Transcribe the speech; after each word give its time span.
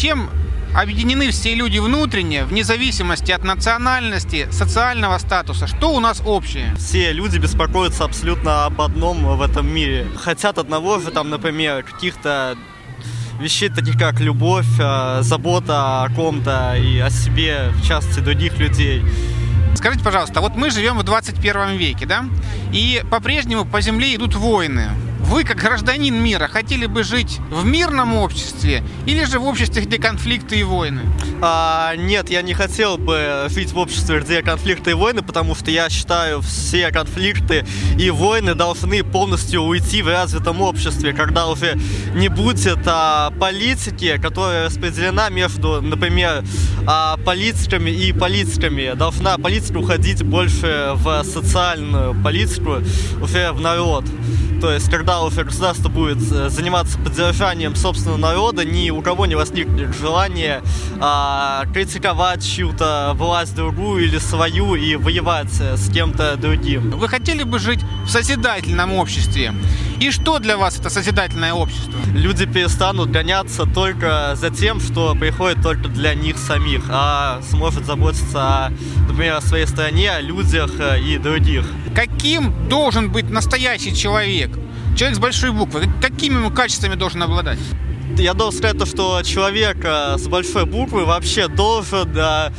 чем 0.00 0.30
объединены 0.74 1.30
все 1.30 1.54
люди 1.54 1.78
внутренне, 1.78 2.44
вне 2.44 2.64
зависимости 2.64 3.32
от 3.32 3.44
национальности, 3.44 4.48
социального 4.50 5.18
статуса. 5.18 5.66
Что 5.66 5.92
у 5.92 6.00
нас 6.00 6.22
общее? 6.24 6.74
Все 6.76 7.12
люди 7.12 7.36
беспокоятся 7.36 8.04
абсолютно 8.04 8.64
об 8.64 8.80
одном 8.80 9.36
в 9.36 9.42
этом 9.42 9.68
мире. 9.68 10.06
Хотят 10.16 10.56
одного 10.56 11.00
же, 11.00 11.10
там, 11.10 11.28
например, 11.28 11.82
каких-то 11.82 12.56
вещей, 13.38 13.68
таких 13.68 13.98
как 13.98 14.20
любовь, 14.20 14.64
э, 14.78 15.18
забота 15.20 16.04
о 16.04 16.08
ком-то 16.08 16.76
и 16.76 16.98
о 16.98 17.10
себе, 17.10 17.68
в 17.74 17.86
частности, 17.86 18.20
других 18.20 18.58
людей. 18.58 19.02
Скажите, 19.74 20.02
пожалуйста, 20.02 20.40
вот 20.40 20.56
мы 20.56 20.70
живем 20.70 20.96
в 20.96 21.02
21 21.02 21.76
веке, 21.76 22.06
да? 22.06 22.24
И 22.72 23.02
по-прежнему 23.10 23.66
по 23.66 23.82
земле 23.82 24.14
идут 24.14 24.34
войны. 24.34 24.88
Вы, 25.30 25.44
как 25.44 25.58
гражданин 25.58 26.12
мира, 26.12 26.48
хотели 26.48 26.86
бы 26.86 27.04
жить 27.04 27.38
в 27.50 27.64
мирном 27.64 28.16
обществе 28.16 28.82
или 29.06 29.22
же 29.22 29.38
в 29.38 29.44
обществе, 29.44 29.82
где 29.82 29.96
конфликты 29.96 30.58
и 30.58 30.64
войны? 30.64 31.02
А, 31.40 31.94
нет, 31.94 32.30
я 32.30 32.42
не 32.42 32.52
хотел 32.52 32.98
бы 32.98 33.46
жить 33.48 33.70
в 33.70 33.78
обществе, 33.78 34.18
где 34.18 34.42
конфликты 34.42 34.90
и 34.90 34.94
войны, 34.94 35.22
потому 35.22 35.54
что 35.54 35.70
я 35.70 35.88
считаю, 35.88 36.40
все 36.40 36.90
конфликты 36.90 37.64
и 37.96 38.10
войны 38.10 38.56
должны 38.56 39.04
полностью 39.04 39.62
уйти 39.62 40.02
в 40.02 40.08
развитом 40.08 40.60
обществе, 40.62 41.12
когда 41.12 41.46
уже 41.46 41.78
не 42.12 42.28
будет 42.28 42.80
а, 42.86 43.30
политики, 43.38 44.18
которая 44.20 44.66
распределена 44.66 45.28
между, 45.28 45.80
например, 45.80 46.42
а, 46.88 47.16
политиками 47.18 47.90
и 47.90 48.12
политиками. 48.12 48.94
Должна 48.96 49.38
политика 49.38 49.78
уходить 49.78 50.24
больше 50.24 50.90
в 50.94 51.22
социальную 51.22 52.20
политику, 52.20 52.78
уже 53.22 53.52
в 53.52 53.60
народ. 53.60 54.04
То 54.60 54.72
есть, 54.72 54.90
когда 54.90 55.22
уже 55.22 55.44
государство 55.44 55.88
будет 55.88 56.18
э, 56.30 56.50
заниматься 56.50 56.98
поддержанием 56.98 57.74
собственного 57.74 58.18
народа, 58.18 58.64
ни 58.64 58.90
у 58.90 59.00
кого 59.00 59.24
не 59.24 59.34
возникнет 59.34 59.96
желания 59.96 60.62
а, 61.00 61.64
критиковать 61.72 62.46
чью-то 62.46 63.12
власть 63.14 63.56
другую 63.56 64.04
или 64.04 64.18
свою 64.18 64.74
и 64.74 64.96
воевать 64.96 65.52
с 65.52 65.90
кем-то 65.90 66.36
другим. 66.36 66.90
Вы 66.90 67.08
хотели 67.08 67.42
бы 67.42 67.58
жить 67.58 67.80
в 68.04 68.10
созидательном 68.10 68.92
обществе? 68.94 69.54
И 70.00 70.10
что 70.10 70.38
для 70.38 70.56
вас 70.56 70.78
это 70.78 70.88
созидательное 70.88 71.52
общество? 71.52 71.92
Люди 72.14 72.46
перестанут 72.46 73.10
гоняться 73.10 73.66
только 73.66 74.34
за 74.34 74.48
тем, 74.48 74.80
что 74.80 75.14
приходит 75.14 75.62
только 75.62 75.88
для 75.88 76.14
них 76.14 76.38
самих, 76.38 76.84
а 76.88 77.42
сможет 77.42 77.84
заботиться, 77.84 78.38
о, 78.38 78.72
например, 79.06 79.34
о 79.34 79.40
своей 79.42 79.66
стране, 79.66 80.10
о 80.10 80.22
людях 80.22 80.70
э, 80.78 81.02
и 81.02 81.18
других. 81.18 81.66
Каким 81.94 82.66
должен 82.70 83.12
быть 83.12 83.28
настоящий 83.28 83.94
человек? 83.94 84.50
Человек 84.96 85.18
с 85.18 85.20
большой 85.20 85.50
буквы. 85.50 85.86
Какими 86.00 86.36
ему 86.36 86.50
качествами 86.50 86.94
должен 86.94 87.22
обладать? 87.22 87.58
Я 88.18 88.34
должен 88.34 88.58
сказать 88.58 88.78
то, 88.78 88.86
что 88.86 89.22
человек 89.22 89.78
э, 89.82 90.16
с 90.18 90.26
большой 90.28 90.66
буквы 90.66 91.04
вообще 91.04 91.48
должен 91.48 92.12
да, 92.12 92.52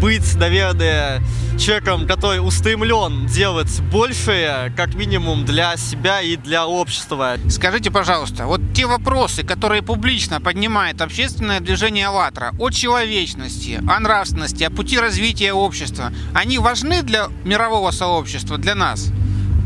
быть, 0.00 0.34
наверное, 0.36 1.22
человеком, 1.58 2.06
который 2.06 2.38
устремлен 2.38 3.26
делать 3.26 3.80
большее, 3.92 4.72
как 4.76 4.94
минимум 4.94 5.44
для 5.44 5.76
себя 5.76 6.20
и 6.20 6.36
для 6.36 6.66
общества. 6.66 7.36
Скажите, 7.48 7.90
пожалуйста, 7.90 8.46
вот 8.46 8.60
те 8.74 8.86
вопросы, 8.86 9.44
которые 9.44 9.82
публично 9.82 10.40
поднимает 10.40 11.00
общественное 11.00 11.60
движение 11.60 12.06
«АЛЛАТРА» 12.06 12.52
о 12.58 12.70
человечности, 12.70 13.80
о 13.88 14.00
нравственности, 14.00 14.64
о 14.64 14.70
пути 14.70 14.98
развития 14.98 15.52
общества, 15.52 16.12
они 16.34 16.58
важны 16.58 17.02
для 17.02 17.28
мирового 17.44 17.90
сообщества, 17.90 18.58
для 18.58 18.74
нас? 18.74 19.10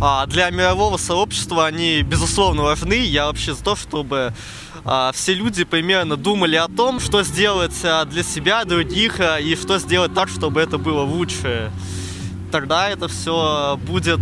А 0.00 0.26
для 0.26 0.50
мирового 0.50 0.96
сообщества 0.96 1.66
они, 1.66 2.02
безусловно, 2.02 2.62
важны. 2.62 3.04
Я 3.04 3.26
вообще 3.26 3.54
за 3.54 3.64
то, 3.64 3.74
чтобы 3.74 4.32
а, 4.84 5.10
все 5.12 5.34
люди 5.34 5.64
примерно 5.64 6.16
думали 6.16 6.54
о 6.54 6.68
том, 6.68 7.00
что 7.00 7.24
сделать 7.24 7.76
а, 7.82 8.04
для 8.04 8.22
себя, 8.22 8.64
других, 8.64 9.18
а, 9.18 9.38
и 9.40 9.56
что 9.56 9.78
сделать 9.78 10.14
так, 10.14 10.28
чтобы 10.28 10.60
это 10.60 10.78
было 10.78 11.02
лучше. 11.02 11.72
Тогда 12.52 12.88
это 12.88 13.08
все 13.08 13.78
будет 13.86 14.20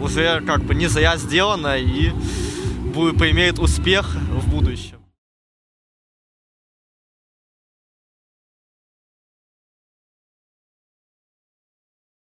уже 0.00 0.40
как 0.46 0.64
бы 0.64 0.74
не 0.74 0.88
зря 0.88 1.16
сделано 1.16 1.76
и 1.76 2.10
будет, 2.94 3.18
поимеет 3.18 3.58
успех 3.58 4.16
в 4.32 4.48
будущем. 4.48 4.99